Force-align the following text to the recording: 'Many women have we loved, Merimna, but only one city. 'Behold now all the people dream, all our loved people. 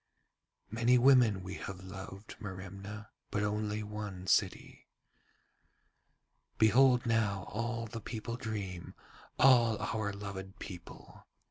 'Many 0.71 0.97
women 0.97 1.35
have 1.57 1.83
we 1.83 1.87
loved, 1.87 2.35
Merimna, 2.39 3.11
but 3.29 3.43
only 3.43 3.83
one 3.83 4.25
city. 4.25 4.87
'Behold 6.57 7.05
now 7.05 7.43
all 7.43 7.85
the 7.85 8.01
people 8.01 8.35
dream, 8.35 8.95
all 9.37 9.77
our 9.79 10.11
loved 10.11 10.57
people. 10.57 11.27